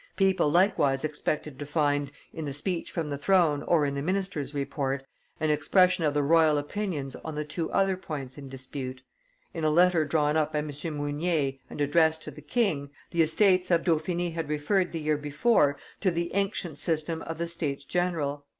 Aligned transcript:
People 0.15 0.49
likewise 0.49 1.05
expected 1.05 1.59
to 1.59 1.65
find, 1.67 2.09
in 2.33 2.45
the 2.45 2.53
speech 2.53 2.89
from 2.89 3.11
the 3.11 3.19
throne 3.19 3.61
or 3.61 3.85
in 3.85 3.93
the 3.93 4.01
minister's 4.01 4.51
report, 4.51 5.05
an 5.39 5.51
expression 5.51 6.03
of 6.03 6.15
the 6.15 6.23
royal 6.23 6.57
opinions 6.57 7.15
on 7.17 7.35
the 7.35 7.45
two 7.45 7.69
other 7.71 7.95
points 7.95 8.35
in 8.35 8.49
dispute. 8.49 9.03
In 9.53 9.63
a 9.63 9.69
letter 9.69 10.03
drawn 10.03 10.35
up 10.37 10.53
by 10.53 10.57
M. 10.57 10.69
Mounier 10.97 11.53
and 11.69 11.79
addressed 11.81 12.23
to 12.23 12.31
the 12.31 12.41
king, 12.41 12.89
the 13.11 13.21
estates 13.21 13.69
of 13.69 13.83
Dauphiny 13.83 14.31
had 14.31 14.49
referred, 14.49 14.91
the 14.91 14.99
year 14.99 15.17
before, 15.17 15.77
to 15.99 16.09
the 16.09 16.33
ancient 16.33 16.81
custom 16.83 17.21
of 17.21 17.37
the 17.37 17.45
States 17.45 17.83
general. 17.85 18.45